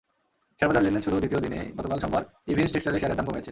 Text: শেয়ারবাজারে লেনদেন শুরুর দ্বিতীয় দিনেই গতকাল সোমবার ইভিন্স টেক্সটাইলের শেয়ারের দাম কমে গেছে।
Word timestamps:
শেয়ারবাজারে 0.57 0.83
লেনদেন 0.85 1.03
শুরুর 1.05 1.21
দ্বিতীয় 1.23 1.41
দিনেই 1.45 1.67
গতকাল 1.77 1.97
সোমবার 2.03 2.23
ইভিন্স 2.51 2.69
টেক্সটাইলের 2.73 3.01
শেয়ারের 3.01 3.17
দাম 3.17 3.25
কমে 3.27 3.39
গেছে। 3.39 3.49